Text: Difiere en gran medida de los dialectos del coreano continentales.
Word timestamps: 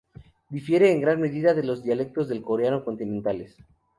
Difiere 0.49 0.91
en 0.91 0.99
gran 0.99 1.21
medida 1.21 1.53
de 1.53 1.61
los 1.63 1.83
dialectos 1.83 2.27
del 2.27 2.41
coreano 2.41 2.83
continentales. 2.83 3.55